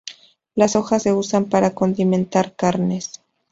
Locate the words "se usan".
1.03-1.45